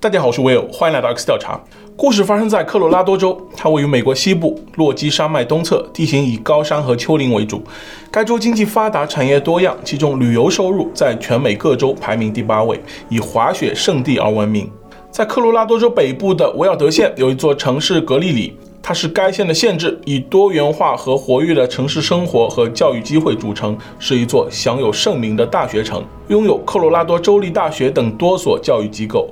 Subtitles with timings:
[0.00, 1.60] 大家好，我是 Will，欢迎来到 X 调查。
[1.96, 7.60] 故事发生在科罗拉多州，它位于美国西部落基山脉东侧，地形以高山和丘陵为主。
[8.08, 14.70] 该州经济发达，产业多样，其中旅游收入在全美各州排名第八位，以滑雪胜地而闻名。
[15.10, 29.28] 在科罗拉多州北部的维尔德县有一座城市格里里，它是该县的县治，以多元化和活跃的城市生活和教育机会组成，是一座享有盛名的大学城，拥有科罗拉多州立大学等多所教育机构。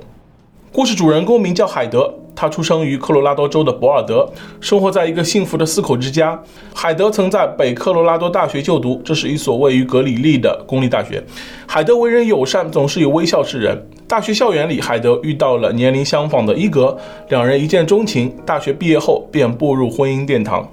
[0.71, 4.29] 故事主人公名叫海德，他出生于科罗拉多州的博尔德，
[4.61, 6.39] 生活在一个幸福的四口之家。
[6.75, 11.23] 海德曾在北科罗拉多大学就读，这是一所位于格里利的公立大学。
[11.65, 13.89] 海德为人友善，总是以微笑示人。
[14.07, 16.95] 大学校园里，海德遇到了年龄相仿的伊格，
[17.29, 18.35] 两人一见钟情。
[18.45, 20.69] 大学毕业后便步入婚姻殿堂。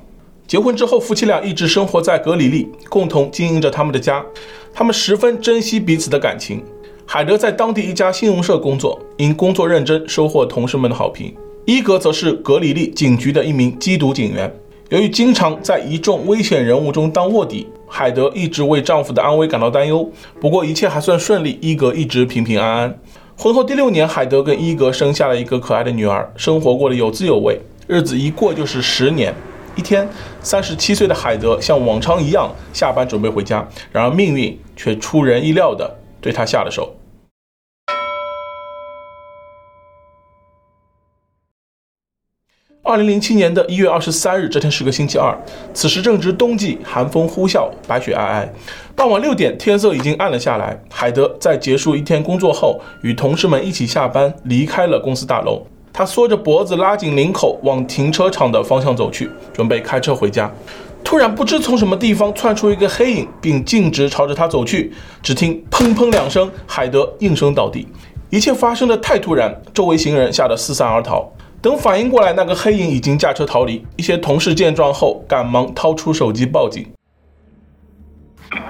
[0.47, 4.23] 结婚之后，夫妻俩一直生活在格里利，共同经营着他们的家。
[4.75, 6.63] 他们十分珍惜彼此的感情。
[7.07, 11.33] 海德在当地一家信用社工作，因工作认真，收获同事们的好评。
[11.65, 14.53] 伊格则是格里利警局的一名缉毒警员，
[14.89, 20.11] 由于经常在一众危险人物中当卧底，海德一直为丈夫的安危感到担忧。
[20.41, 22.99] 不过一切还算顺利，伊格一直平平安安。
[23.37, 29.33] 婚后第六年，海德跟伊格生下了一个可爱的女儿，生活过得有滋有味，日子一过就是十年。
[29.77, 30.09] 一天，
[30.41, 35.99] 三十七岁的海德像往常一样下班准备回家，然而命运却出人意料的。
[36.21, 36.91] 对他下了手。
[42.95, 45.37] 二零零七年的一月二十三日，这天是个星期二，
[45.73, 48.49] 此时正值冬季，寒风呼啸，白雪皑皑。
[48.95, 50.81] 傍晚六点，天色已经暗了下来。
[50.89, 55.67] 海德在结束一天工作后，与同事们一起下班，离开了公司大楼。
[55.93, 60.49] 他缩着脖子，拉紧领口，往停车场的方向走去，准备开车回家。
[61.03, 64.93] 突然，不知从什么地方窜出一个黑影，并径直朝着他走去。
[65.21, 67.89] 只听“砰砰”两声，海德应声倒地。
[68.31, 71.29] 一切发生的太突然，周围行人吓得四散而逃。
[71.65, 73.83] 等反应过来，那个黑影已经驾车逃离。
[73.97, 76.87] 一些同事见状后，赶忙掏出手机报警。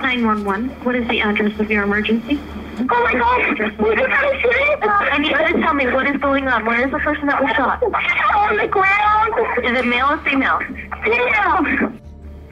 [0.01, 2.39] 911, what is the address of your emergency?
[2.79, 3.41] Oh my God,
[3.81, 4.79] we just had a shooting.
[5.11, 6.65] I need you to tell me what is going on.
[6.65, 7.83] Where is the person that was shot?
[7.83, 9.35] On the ground.
[9.65, 10.61] Is it male or female?
[11.03, 11.91] Female.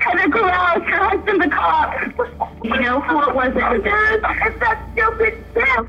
[0.01, 1.95] Heather Corrales, her husband, the cop.
[2.65, 5.87] You know who it was that did It's that stupid bitch.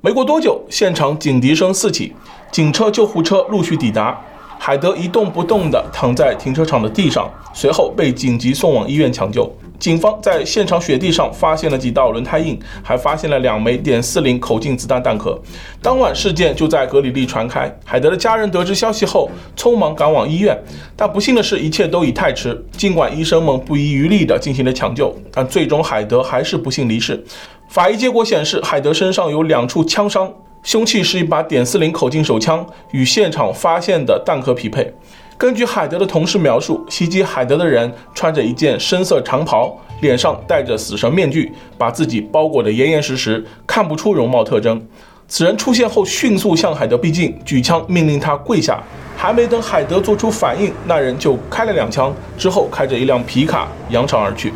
[0.00, 2.14] 没过多久，现场警笛声四起，
[2.50, 4.18] 警车、救护车陆续抵达。
[4.60, 9.48] 海德一动不动地躺在停车场的地上，随后被紧急送往医院抢救。
[9.78, 15.40] 警方在现场雪地上发现了几道轮胎印，还发现了两枚点四零口径子弹弹壳。
[15.80, 20.58] 当晚事件就在格里利传开，海德的家人得知消息后，匆忙赶往医院，
[20.96, 22.60] 但不幸的是，一切都已太迟。
[22.72, 27.24] 尽管医生们不遗余力地进行了抢救，但最终海德还是不幸离世。
[27.70, 30.28] 法医结果显示，海德身上有两处枪伤。
[30.62, 34.92] 凶器是一把点四零口径手枪，与现场发现的弹壳匹配。
[35.36, 44.84] 根据海德的同事描述，袭击海德的人穿着一件深色长袍，脸上戴着死神面具，把自己包裹得严严实实，看不出容貌特征。
[45.28, 48.82] 此人出现后，迅速向海德逼近，举枪命令他跪下。
[49.16, 54.52] 还没等海德做出反应，那人就开了两枪，之后开着一辆皮卡扬长而去。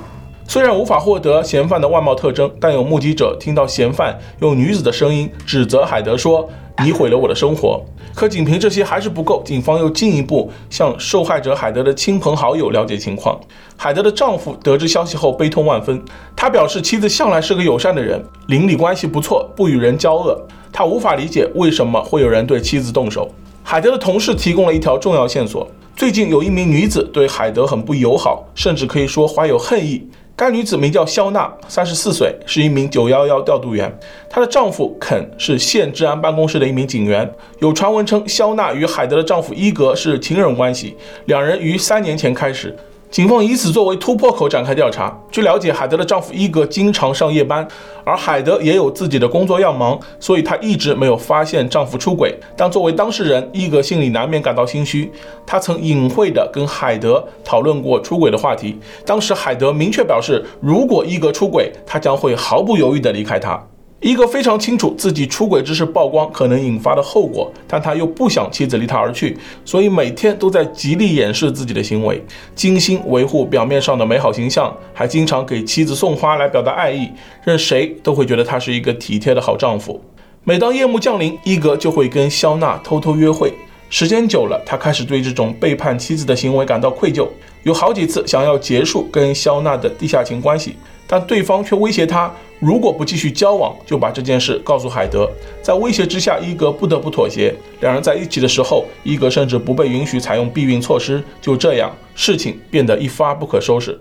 [0.53, 6.47] 虽然无法获得嫌犯的外貌特征，但有目击者听到嫌犯用女子的声音指责海德说
[6.85, 7.83] ：“你毁了我的生活。”
[8.15, 13.41] 可仅凭这些还是不够，警方又进一步向受害者海德的亲朋好友了解情况。
[13.79, 16.05] 海德的丈夫得知消息后悲痛万分，
[16.37, 20.39] 他表示妻子向来是个友善的人，邻里关系不错，不与人交恶。
[20.71, 23.27] 他无法理解为什么会有人对妻子动手。
[23.63, 30.07] 海德的同事提供了一条重要线索：最近有一名女子对海德很不友好，甚至可以说怀有恨意。
[30.35, 33.97] 该女子名叫肖娜，三十四岁，是一名九幺幺调度员。
[34.31, 37.31] 她的丈夫肯是县治安办公室的一名警员。
[37.61, 42.75] 有传闻称，肖娜与海德的丈夫伊格是情人关系，两人于三年前开始。
[43.13, 45.15] 警方以此作为突破口展开调查。
[45.31, 47.69] 据了解，海德的丈夫伊格经常上夜班，
[48.05, 52.35] 而海德也有自己的工作要忙，所以她一直没有发现丈夫出轨。
[52.57, 55.13] 但作为当事人，伊格心里难免感到心虚。
[55.47, 58.79] 他曾隐晦地跟海德讨论过出轨的话题。
[59.05, 63.63] 当时海德明确表示，如果伊格出轨，他将会毫不犹豫地离开他。
[64.03, 72.21] 伊格非常清楚自己出轨之事曝光可能引发的后果，但他又不想妻子离他而去，所以每天都在极力掩饰自己的行为，
[72.53, 77.09] 精心维护表面上的美好形象，还经常给妻子送花来表达爱意，
[77.45, 80.03] 任谁都会觉得他是一个体贴的好丈夫。
[80.43, 83.55] 每当夜幕降临，伊格就会跟肖娜偷偷约会，
[83.89, 87.29] 时间久了，他开始对这种背叛妻子的行为感到愧疚，
[87.63, 90.75] 有好几次想要结束跟肖娜的地下情关系，
[91.07, 92.29] 但对方却威胁他。
[92.63, 95.29] 如果不继续交往，就把这件事告诉海德。
[95.61, 97.53] 在威胁之下，伊格不得不妥协。
[97.81, 101.21] 两人在一起的时候，伊格甚至不被允许采用避孕措施。
[101.41, 104.01] 就这样，事情变得一发不可收拾。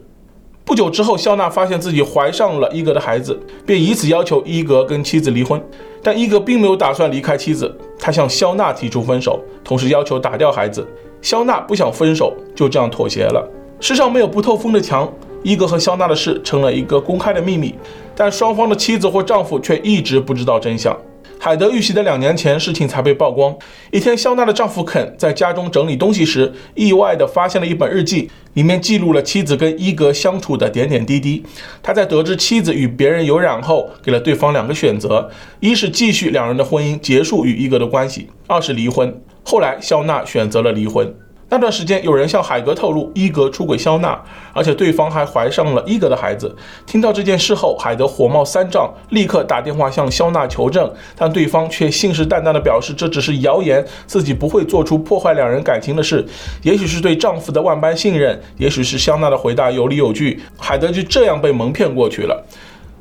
[0.64, 5.60] 不久之后，肖娜发现自己怀上了伊格的孩子，便以此要求伊格跟妻子离婚。
[6.04, 10.88] 但伊格并没有打算离开妻子，他向肖娜提出分手，同时要求打掉孩子。
[11.20, 13.44] 肖娜不想分手，就这样妥协了。
[13.80, 15.12] 世上没有不透风的墙。
[15.44, 17.74] 伊格和肖娜的事成了一个公开的秘密，
[18.16, 20.96] 但双方的妻子或丈夫却一直不知道真相。
[21.40, 23.56] 海德遇袭的两年前，事情才被曝光。
[23.90, 31.44] 一天，肖娜的丈夫肯在家中整理东西时，意外地发现了一本日记，里面记录了妻子跟伊格相处的点点滴滴。
[31.82, 39.20] 他在得知妻子与别人有染后，给了对方两个选择：一是继续两人的婚姻，结束与伊格的关系；二是离婚。
[39.44, 41.12] 后来，肖娜选择了离婚。
[41.54, 44.18] 那段时间，有人向海格透露伊格出轨肖娜，
[44.54, 46.56] 而且对方还怀上了伊格的孩子。
[46.86, 56.26] 听到这件事后，海德火冒三丈，立刻打电话向肖娜求证，但对方却信誓旦旦地表示这只是谣言，自己不会做出破坏两人感情的事。
[56.64, 62.46] 也许是对丈夫的万般信任，也许是肖娜的回答有理有据，海德就这样被蒙骗过去了。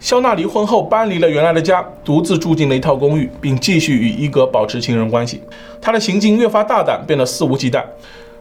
[0.01, 5.41] 肖娜离婚后搬离了原来的家，独自住进了一套公寓，并继续与伊格保持情人关系。
[5.81, 7.85] 她的行径越发大胆，变得肆无忌惮。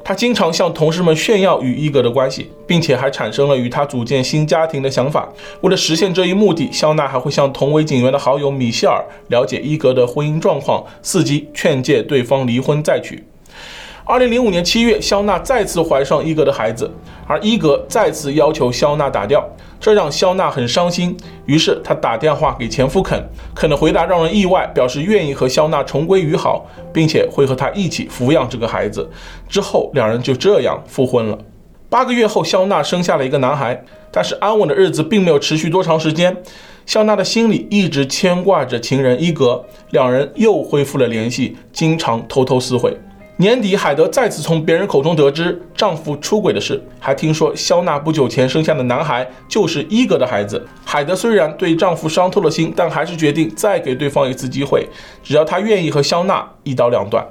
[0.04, 5.30] 他经常向同事们炫耀与伊格的关系，并且还产生了与他组建新家庭的想法。
[5.62, 13.24] 为了实现这一目的，肖娜还会向同为警员的好友米歇尔了解伊格的婚姻状况，伺机劝诫对方离婚再娶。
[14.09, 16.89] 二零零五年七月，肖娜再次怀上伊格的孩子，
[17.27, 19.47] 而伊格再次要求肖娜打掉，
[19.79, 21.15] 这让肖娜很伤心。
[21.45, 23.23] 于是她打电话给前夫肯，
[23.53, 29.07] 肯的回答让人意外，表示愿意和肖娜重归于好，并且会和他一起抚养这个孩子。
[29.47, 31.38] 之后两人就这样复婚了。
[31.88, 33.79] 八个月后，肖娜生下了一个男孩，
[34.12, 36.35] 但是安稳的日子并没有持续多长时间。
[36.88, 42.97] 肖娜的心里一直牵挂着情人伊格，两人又恢复了联系，经常偷偷私会。
[43.41, 50.62] 年底，海德再次从别人口中得知丈夫出轨的事，还听说肖娜不久前生下的男孩就是伊格的孩子。
[50.83, 54.86] 海德虽然对丈夫伤透了心，但还是决定再给对方一次机会，
[55.24, 57.25] 只要他愿意和肖娜一刀两断。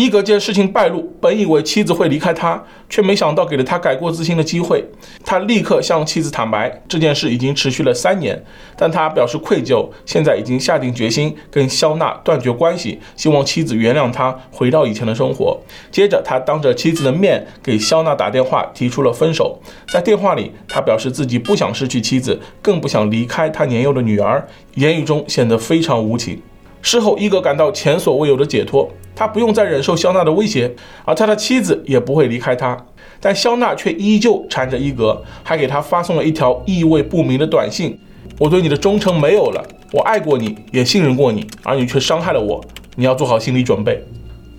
[0.00, 4.82] 伊格见事情败露，本以为妻子会离开他，却没想到给了他改过自新的机会。
[5.26, 8.42] 他立刻向妻子坦白，这件事已经持续了三年，
[8.78, 15.60] 但他表示愧疚，现在已经下定决心跟肖娜断绝关系，希望妻子原谅他，回到以前的生活。
[15.90, 19.60] 接着，他当着妻子的面给肖娜打电话，提出了分手。
[19.92, 26.40] 在电话里，他表示自己不想失去妻子，更不想离开他年幼的女儿，言语中显得非常无情。
[26.82, 28.90] 事后，伊格感到前所未有的解脱。
[29.14, 30.74] 他不用再忍受肖娜的威胁，
[31.04, 32.86] 而他的妻子也不会离开他。
[33.20, 37.98] 但肖娜却依旧缠着伊格，还给他发送了一条意味不明的短信
[38.40, 39.62] ：“我对你的忠诚没有了，
[39.92, 42.64] 我爱过你，也信任过你，而你却伤害了我。
[42.96, 44.02] 你要做好心理准备。”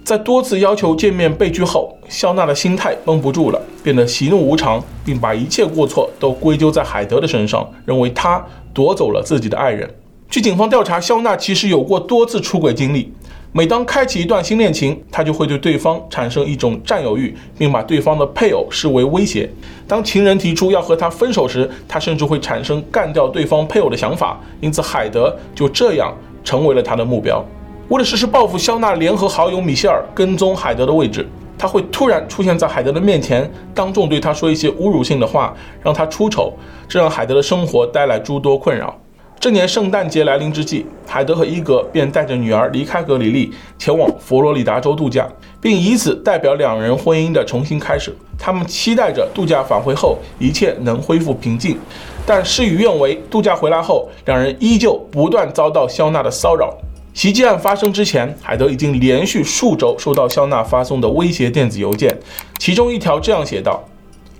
[0.05, 9.89] 在多次要求见面被拒后，肖娜的心态绷不住了，变得喜怒无常，并把一切过错都归咎在海德的身上，认为他夺走了自己的爱人。
[10.31, 13.11] 据警方调查，肖娜其实有过多次出轨经历。
[13.51, 19.51] 每当开启一段新恋情，他就会对对方产生一种占有欲，并把对方的配偶视为威胁。
[19.85, 24.39] 当情人提出要和他分手时，他甚至会产生干掉对方配偶的想法。
[24.61, 27.43] 因此，海德就这样成为了他的目标。
[27.89, 31.27] 为了实施报复，肖娜联合好友米歇尔跟踪海德的位置。
[31.57, 36.53] 他会突然出现在海德的面前，当众对他说一些侮辱性的话，让他出丑，
[36.87, 38.97] 这让海德的生活带来诸多困扰。
[39.41, 45.27] 这年圣诞节来临之际，海德和伊格便带着女儿离开格里利，前往佛罗里达州度假，
[45.59, 48.15] 并以此代表两人婚姻的重新开始。
[48.37, 51.75] 他们期待着度假返回后一切能恢复平静，
[52.23, 53.19] 但事与愿违。
[53.31, 56.77] 度假回来后，两人依旧不断遭到肖娜的骚扰。
[57.15, 62.15] 袭击案发生之前，海德已经连续数周收到肖娜发送的威胁电子邮件，
[62.59, 63.83] 其中一条这样写道：“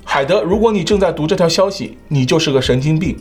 [0.05, 3.17] 海德，如果你正在读这条消息，你就是个神经病。”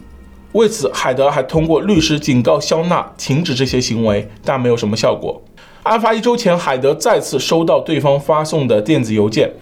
[0.52, 5.40] 为此，海德还通过律师警告肖娜停止这些行为，但没有什么效果。
[5.85, 9.52] 案发一周前，海德再次收到对方发送的电子邮件：“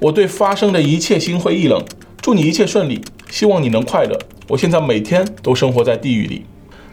[0.00, 1.82] 我对发生的一切心灰意冷，
[2.20, 4.18] 祝你一切顺利，希望你能快乐。
[4.48, 6.44] 我现在每天都生活在地狱里。”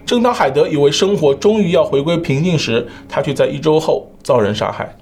[0.06, 4.96] 正当海德以为生活终于要回归平静时，他却在一周后遭人杀害。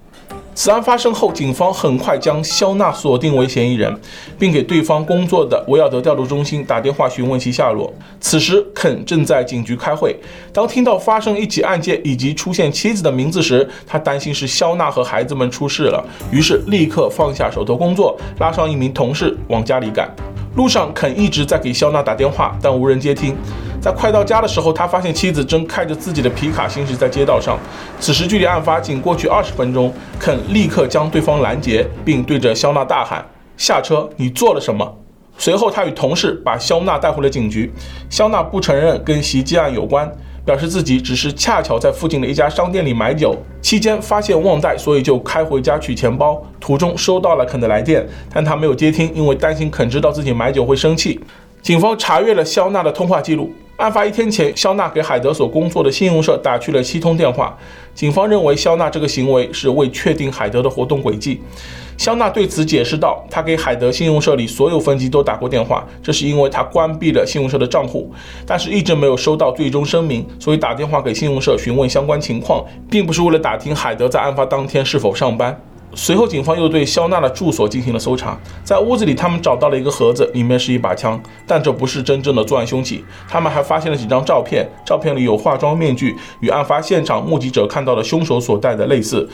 [0.61, 3.97] 此案发生后，警方很快将肖娜锁定为嫌疑人，
[4.37, 7.93] 并给对方工作的维尔德调度中心打电话询问其下落。
[8.19, 10.13] 此时，肯正在警局开会。
[10.51, 20.13] 当听到发生一起案件以及出现妻子的名字时，他担心是肖娜和孩子们出事了，于是立刻放下手头工作，拉上一名同事往家里赶。
[20.56, 23.36] 路上，肯一直在给肖娜打电话，但无人接听。
[23.79, 27.58] 在快到家的时候，他发现妻子正开着自己的皮卡行驶在街道上。
[28.00, 33.25] 此时距离案发仅过去二十分钟，肯立刻将对方拦截，并对着肖娜大喊
[33.56, 34.10] ：“下车！
[34.18, 34.98] 你做了什么？”
[35.38, 37.72] 随后，他与同事把肖娜带回了警局。
[38.10, 40.12] 肖娜不承认跟袭击案有关，
[40.46, 46.41] 表示自己只是恰巧在附近的一家商店里买酒，期间发现忘带，所以就开回家取钱包。
[46.60, 51.19] 途中收到了肯的来电，但他没有接听，因为担心肯知道自己买酒会生气。
[51.62, 53.51] 警方查阅了肖娜的通话记录。
[53.77, 57.58] 案发一天前，肖娜给海德所工作的信用社打去了七通电话。
[57.96, 61.41] 警方认为肖娜这个行为是为确定海德的活动轨迹。
[62.00, 68.10] 肖娜对此解释道：“她给海德信用社里所有分机都打过电话，这是因为她关闭了信用社的账户，
[68.46, 75.62] 但是一直没有收到最终声明，所以打电话给信用社询问相关情况，并不是为了打听海德在案发当天是否上班。”
[75.94, 83.03] 随后，警方又对肖娜的住所进行了搜查，在屋子里，他们找到了一个盒子，里面是一把枪，但这不是真正的作案凶器。
[83.27, 89.27] 他们还发现了几张照片，照片里有化妆面具，与案发现场目击者看到的凶手所戴的类似。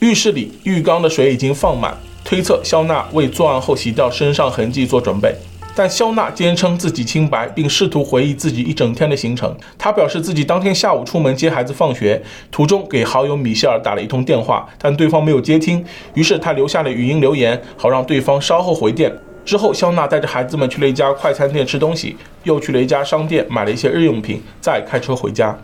[0.00, 1.92] 浴室里浴缸的水已经放满，
[2.24, 5.34] 推测肖娜为作案后洗掉身上痕迹做准备。
[5.74, 9.52] 但肖娜坚称自己清白，并试图回忆自己一整天的行程。
[9.76, 19.12] 她表示自己当天下午出门接孩子放学，途中给好友米歇尔打了一通电话，但对方没有接听，于是她留下了语音留言，好让对方稍后回电。
[19.44, 25.58] 之后，肖娜带着孩子们去了一家快餐店吃东西，又去了一家商店买了一些日用品，再开车回家。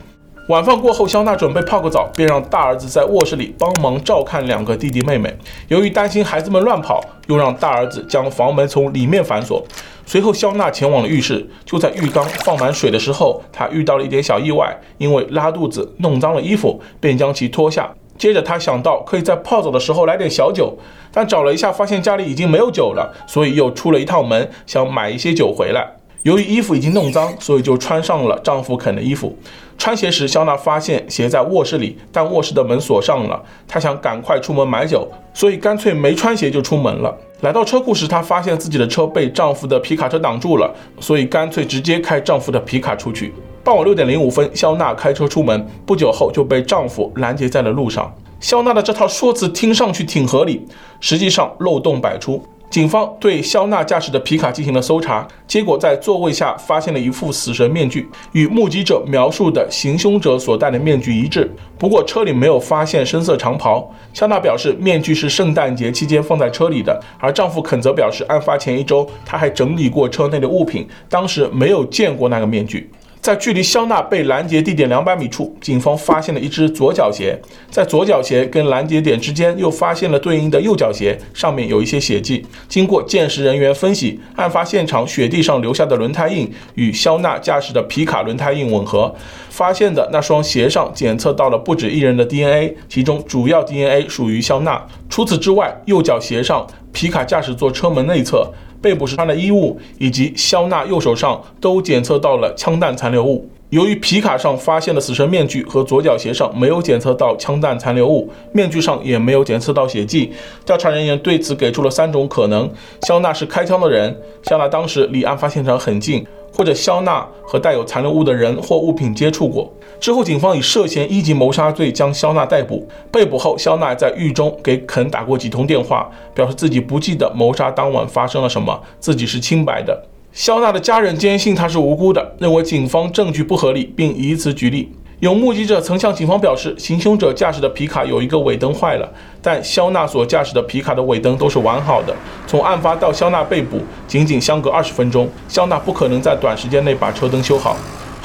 [0.48, 5.34] 晚饭过后，肖娜准备泡个澡，便让大儿子在卧室里帮忙照看两个弟弟妹妹。
[5.68, 9.64] 由于担心孩子们乱跑，又让大儿子将房门从里面反锁。
[10.04, 17.94] 随后，肖娜前往了浴室，就在浴缸放满水的时候，她遇到了一点小意外，因为拉肚子弄脏了衣服，便将其脱下。
[18.18, 20.76] 接着，她想到可以在泡澡的时候来点小酒，
[21.10, 25.86] 但找了一下，发现家里已经没有酒了，所以又出了一趟门，想买一些酒回来。
[26.24, 29.36] 由于衣服已经弄脏，所以就穿上了丈夫肯的衣服。
[29.76, 33.42] 穿鞋时，肖娜发现鞋在卧室里，但卧室的门锁上了。
[33.68, 37.14] 她想赶快出门买酒，所以干脆没穿鞋就出门了。
[37.40, 43.34] 来到车库时，她发现自己的车被丈夫的皮卡车挡住了，所以干脆直接开丈夫的皮卡出去。
[43.62, 48.14] 傍晚六点零五分，肖娜开车出门，不久后就被丈夫拦截在了路上。
[48.40, 50.66] 肖娜的这套说辞听上去挺合理，
[51.00, 52.42] 实际上漏洞百出。
[52.74, 61.48] 警方对肖娜驾驶的皮卡进行了搜查，结果在座位下发现了一副死神面具，与目击者描述的行凶者所戴的面具一致。
[61.78, 63.88] 不过车里没有发现深色长袍。
[64.12, 72.90] 肖娜表示，面具是圣诞节期间放在车里的，而丈夫肯则表示，案发前一周他还整理过车内的物品，当时没有见过那个面具。
[73.24, 77.40] 在距离肖娜被拦截地点两百米处，警方发现了一只左脚鞋。
[77.70, 82.44] 在左脚鞋跟拦截点之间，又发现了对应的右脚鞋，上面有一些血迹。
[82.68, 89.14] 经过鉴识人员分析，案发现场雪地上留下的轮胎印与肖娜驾驶的皮卡轮胎印吻合。
[89.48, 94.86] 发现的那双鞋上检测到了不止一人的 DNA，其中主要 DNA 属于肖娜。
[95.08, 98.52] 除此之外，右脚鞋上、皮卡驾驶座车门内侧。
[98.84, 103.48] 被捕时穿的衣物以及肖娜右手上都检测到了枪弹残留物。
[103.70, 110.30] 由于皮卡上发现的死神面具和左脚鞋上没有检测到枪弹残留物，面具上也没有检测到血迹，
[110.66, 112.70] 调查人员对此给出了三种可能：
[113.06, 116.24] 肖娜是开枪的人，肖娜当时离案发现场很近。
[116.54, 119.72] 或者肖娜和带有残留物的人或物品接触过。
[119.98, 122.86] 之后，警方以涉嫌一级谋杀罪将肖娜逮捕。
[123.10, 130.06] 被捕后，肖娜在狱中给肯打过几通电话，表示自己不记得谋杀当晚发生了什么，自己是清白的。
[130.32, 134.92] 肖娜的家人坚信她是无辜的，认为警方证据不合理，并以此举例。
[135.20, 139.08] 有目击者曾向警方表示，行凶者驾驶的皮卡有一个尾灯坏了，
[139.40, 142.14] 但肖娜所驾驶的皮卡的尾灯都是完好的。
[142.46, 147.76] 从案发到肖娜被捕，仅仅相隔二十分钟，肖娜不可能在短时间内把车灯修好。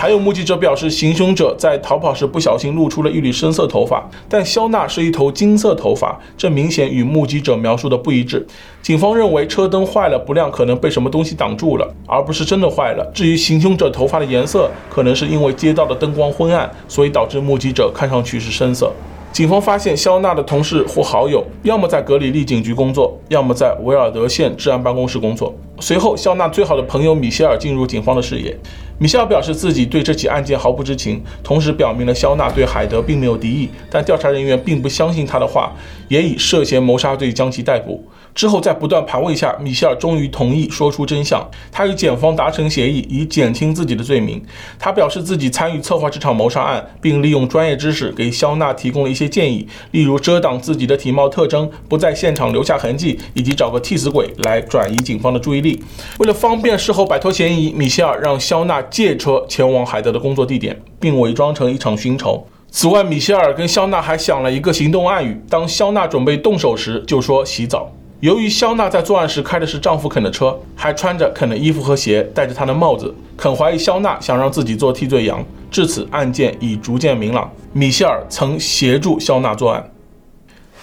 [0.01, 8.47] 还有目击者表示，行凶者在逃跑时不小心露出了一缕深色头发，但肖娜是一头金色头发，这明显与目击者描述的不一致。
[8.81, 13.11] 警方认为车灯坏了不亮，可能被什么东西挡住了，而不是真的坏了。
[13.13, 18.89] 至于行凶者头发的颜色，可能是因为街道的灯光昏暗，所以导致目击者看上去是深色。
[19.33, 25.53] 警方发现肖娜的同事或好友，要么在格里利警局工作，要么在维尔德县治安办公室工作。
[25.81, 28.57] 随后，肖娜最好的朋友米歇尔进入警方的视野。
[28.99, 35.71] 米歇尔表示自己对这起案件毫不知情，同时表明了肖娜对海德并没有敌意，但调查人员并不相信他的话，
[36.09, 38.05] 也以涉嫌谋杀罪将其逮捕。
[38.35, 41.45] 之后，在不断盘问下，米歇尔终于同意说出真相。
[41.71, 44.41] 他与检方达成协议，以减轻自己的罪名。
[44.77, 55.83] 他表示自己参与策划这场谋杀案，并利用专业知识给肖娜提供了一些建议，例如遮挡自己的体貌特征，不在现场留下痕迹，以及找个替死鬼来转移警方的注意力。
[56.19, 62.47] 为了方便事后摆脱嫌疑，米歇尔让肖娜借车前往海德的工作地点，并伪装成一场寻仇。
[62.71, 67.91] 此外，米歇尔跟肖娜还想了一个行动暗语，当肖娜准备动手时，就说洗澡。
[68.21, 75.41] 由于肖娜在作案时开的是丈夫肯的车，还穿着肯的衣服和鞋，戴着他的帽子，肯怀疑肖娜想让自己做替罪羊。
[75.71, 77.49] 至此，案件已逐渐明朗。
[77.71, 79.89] 米歇尔曾协助肖娜作案。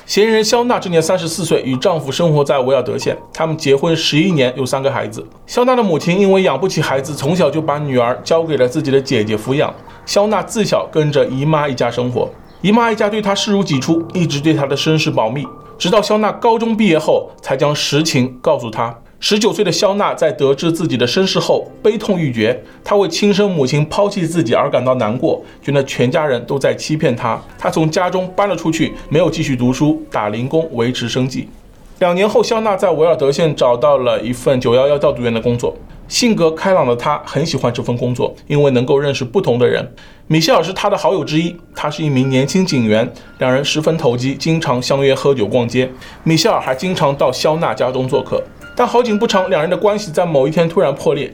[0.07, 3.15] 嫌疑人肖娜今年三十四岁，与丈夫生活在维尔德县。
[3.35, 5.23] 他们结婚十一年，有三个孩子。
[5.47, 9.75] 肖娜的母亲因为养不起孩子，从小就把女儿交给了自己的姐姐抚养。
[10.07, 12.31] 肖娜自小跟着姨妈一家生活，
[12.63, 15.47] 姨妈一家对她视如己出，一直对她的身世保密。
[15.79, 18.99] 直到肖娜高中毕业后，才将实情告诉她。
[19.19, 22.63] 十九岁的肖娜在得知自己的身世后，悲痛欲绝。
[22.85, 27.41] 她为亲生母亲抛弃自己而感到难过，觉得全家人都在欺骗她。
[27.59, 31.49] 她从家中搬了出去，没有继续读书，打零工维持生计。
[31.99, 35.75] 两年后，肖娜在维尔德县找到了一份九幺幺调度员的工作。
[36.09, 39.93] 性格开朗的她很喜欢这份工作，因为能够认识不同的人。
[40.29, 45.89] 米歇尔是他的好友之一，他是一名年轻警员，两人十分投机，经常相约喝酒逛街。
[46.25, 48.43] 米歇尔还经常到肖娜家中做客，
[48.75, 51.33] 但好景不长，两人的关系在某一天突然破裂。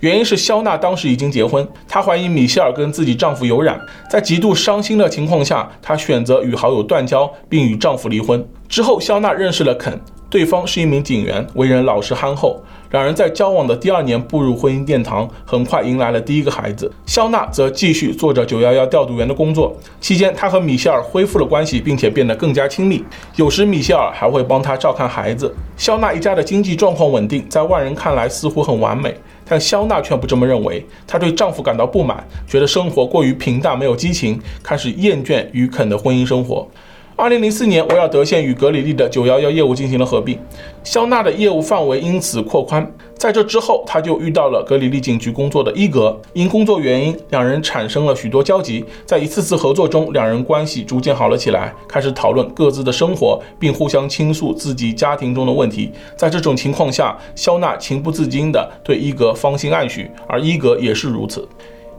[0.00, 8.46] 原因是肖娜当时已经结婚，她怀疑米歇尔跟自己丈夫有染，在极度伤心的情况下，她选择与好友断交，并与丈夫离婚。
[8.68, 9.98] 之后，肖娜认识了肯。
[10.28, 12.62] 对方是一名警员，为人老实憨厚。
[12.94, 16.88] 两人在交往的第二年步入婚姻殿堂，很快迎来了第一个孩子。
[17.06, 23.04] 肖娜则继续做着911调度员的工作，期间她和米歇尔恢复了关系，并且变得更加亲密。
[23.34, 25.52] 有时米歇尔还会帮她照看孩子。
[25.76, 29.12] 肖娜一家的经济状况稳定，在外人看来似乎很完美，
[29.44, 30.86] 但肖娜却不这么认为。
[31.04, 36.64] 她对丈夫感到不满，觉得生活过于平淡，没有激情，开始厌倦与肯的婚姻生活。
[37.16, 40.36] 二零零四年，维尔德县与格里利的九幺幺业务进行了合并，
[40.82, 42.84] 肖娜的业务范围因此扩宽。
[43.16, 48.84] 在这之后，他就遇到了格里利警局工作的伊格，因工作原因，两人产生了许多交集。
[49.06, 55.92] 在一次次合作中，两人关系逐渐好了起来，开始讨论各自的生活，并互相倾诉自己家庭中的问题。
[56.16, 61.48] 在这种情况下，肖娜情不自禁地对伊格芳心暗许，而伊格也是如此。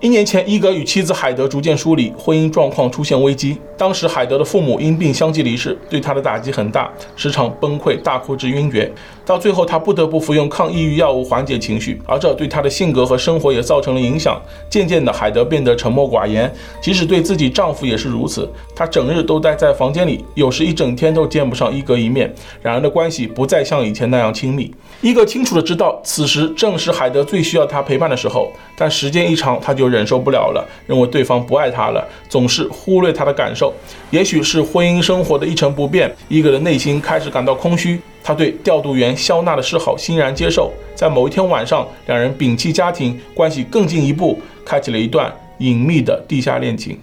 [0.06, 3.58] 一年前，伊格与妻子海德逐渐疏离，婚姻状况出现危机。
[3.76, 8.94] 当时，海德的父母因病相继离世，对他的打击很大，时常崩溃大哭至晕厥。
[9.26, 14.40] 到最后，他不得不服用抗抑郁药物缓解情绪，而这对他的性格和生活也造成了影响。
[14.70, 18.48] 渐渐的，海德变得沉默寡言，即使对自己丈夫也是如此。
[18.76, 24.72] 她整日都待在房间里，有时一整天都见不上伊格一面，两人的关系不再像以前那样亲密。
[25.02, 33.74] 伊格清楚地知道，此时正是海德最需要他陪伴的时候，但时间一长，他就忍受不了了，认为对方不爱他了，总是忽略他的感受。
[34.12, 38.00] 也许是婚姻生活的一成不变，伊格的内心开始感到空虚。
[38.26, 40.74] 他对调度员肖娜的示好欣然接受。
[40.96, 46.98] 在某一天晚上，两人摒弃家庭，关系更进一步，开启了一段隐秘的地下恋情。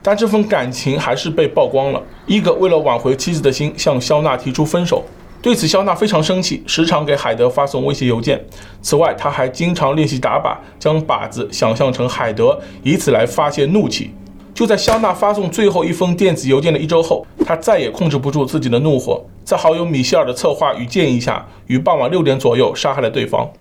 [0.00, 2.02] 但这份感情还是被曝光了。
[2.24, 5.04] 伊格为了挽回妻子的心，向肖娜提出分手。
[5.42, 8.42] 对此，肖娜非常生气，时常给海德发送威胁邮件。
[8.80, 14.10] 此外，他还经常练习打靶，将靶子想象成海德，以此来发泄怒气。
[14.54, 23.52] 就在肖娜发送最后一封电子邮件的一周后，他再也控制不住自己的怒火，在好友米歇尔的策划与建议下，于傍晚六点左右杀害了对方。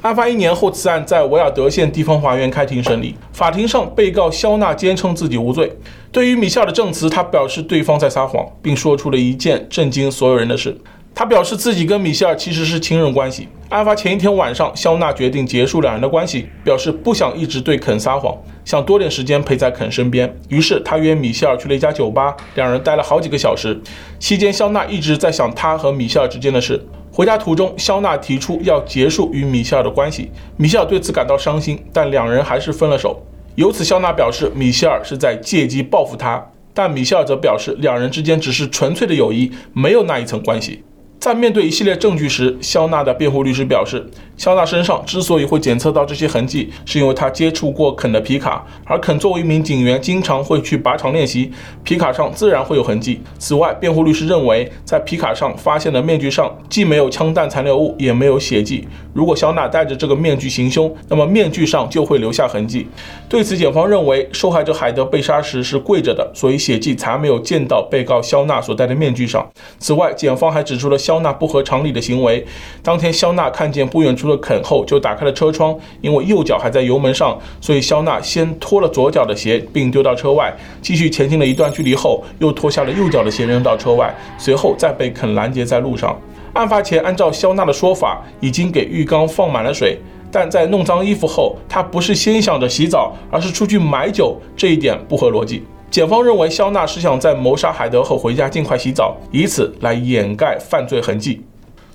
[0.00, 3.14] 案发一年后，此案在维尔德县地方法院开庭审理。
[3.32, 5.72] 法庭上，被告肖娜坚称自己无罪。
[6.10, 10.76] 对于米歇尔的证词，他表示对方在撒谎，并说出了一件震惊所有人的事。
[11.14, 13.46] 他表示自己跟米歇尔其实是情人关系。
[13.68, 20.34] 案发前一天晚上，肖娜决定结束两人的关系，表示不想一直对肯撒谎，想多点时间陪在肯身边。
[20.48, 23.78] 于是他约米歇尔去了一家酒吧，两人待了好几个小时。
[24.18, 26.80] 期间，肖娜一直在想他和米歇尔之间的事。
[27.12, 33.22] 回家途中，肖娜提出要结束与米歇尔的关系，米歇尔对此感到伤心，但两人还是分了手。
[33.56, 40.82] 由此，肖娜表示米歇尔是在借机报复他，但米歇尔则表示两人之间只是纯粹的友谊，没有那一层关系。
[41.22, 44.04] 在面对一系列证据时，肖娜的辩护律师表示，
[44.36, 51.52] 肖娜身上之所以会检测到这些痕迹，是因为她接触过肯的皮卡，而肯作为一名警员，经常会去靶场练习，
[51.84, 53.20] 皮卡上自然会有痕迹。
[53.38, 58.88] 此外，辩护律师认为，在皮卡上发现的面具上既没有枪弹残留物，也没有血迹。
[59.12, 62.88] 如果肖娜戴着这个面具行凶，那么面具上就会留下痕迹。
[63.28, 69.48] 对此，检方认为，受害者海德被杀时是跪着的，所以血迹才没有溅到被告肖娜所戴的面具上。
[69.78, 72.42] 此外，检方还指出了肖肖娜不合常理的行为。
[72.82, 86.18] 当天，肖娜看见不远处的肯后，就打开了车窗，因为右脚还在油门上，所以肖娜先脱了左脚的鞋，并丢到车外，继续前进了一段距离后，又脱下了右脚的鞋扔到车外，随后再被肯拦截在路上。
[86.54, 89.98] 案发前，按照肖娜的说法，已经给浴缸放满了水。
[90.30, 95.62] 但在弄脏衣服后，他不是先想着洗澡，而是出去买酒，这一点不合逻辑。
[95.92, 101.42] 检方认为肖娜是想在谋杀海德后回家尽快洗澡，以此来掩盖犯罪痕迹。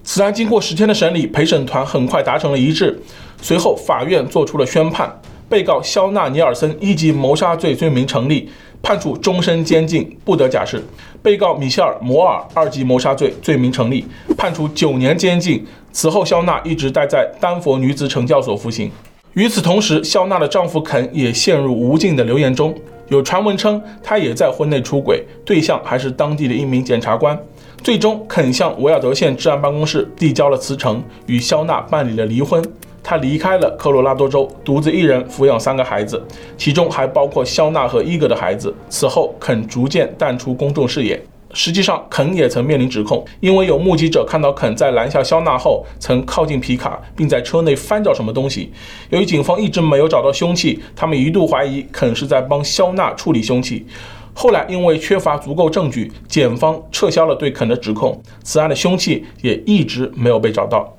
[0.04, 3.02] 此案经过十天的审理，陪审团很快达成了一致。
[3.42, 5.12] 随后，法院作出了宣判，
[5.50, 8.48] 被告肖娜·尼尔森一级谋杀罪罪名成立，
[8.84, 10.78] 判处终身监禁，不得假释；
[11.24, 14.06] 被告米歇尔·摩尔二级谋杀罪罪名成立，
[14.38, 15.66] 判处九年监禁。
[15.92, 18.92] 此后，肖娜一直待在丹佛女子惩教所服刑。
[19.34, 22.76] 与此同时，肖娜的丈夫肯也陷入无尽的流言中。
[23.10, 27.38] 有传闻称，他也在婚内出轨，对象还是当地的一名检察官。
[27.82, 32.62] 最终，肯向维尔德县治安办公室递交了辞呈，与肖娜办理了离婚。
[33.02, 36.22] 他离开了科罗拉多州，独自一人抚养三个孩子，
[36.58, 38.74] 其中还包括肖娜和伊格的孩子。
[38.90, 41.22] 此后，肯逐渐淡出公众视野。
[41.58, 48.72] 实际上，肯也曾面临指控，因为有目击者看到肯在拦下肖娜后，曾靠近皮卡，并在车内翻找什么东西。
[49.10, 53.88] 由于警方一直没有找到凶器，他们一度怀疑肯是在帮肖娜处理凶器。
[54.36, 60.97] 后来因为缺乏足够证据，检方撤销了对肯的指控，此案的凶器也一直没有被找到。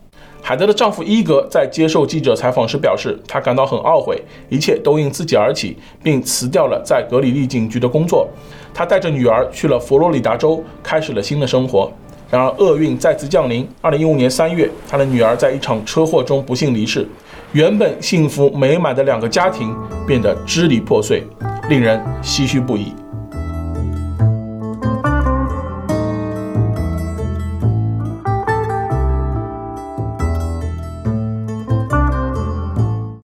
[0.49, 8.27] 海德的丈夫伊格在接受记者采访时表示，他感到很懊悔，一切都因自己而起，并辞掉了在格里利警局的工作。
[8.73, 11.93] 他带着女儿去了佛罗里达州，开始了新的生活。
[12.31, 13.69] 然而，厄运再次降临。
[13.83, 17.07] 二零一五年三月，他的女儿在一场车祸中不幸离世，
[17.53, 21.23] 原本幸福美满的两个家庭变得支离破碎，
[21.69, 22.95] 令人唏嘘不已。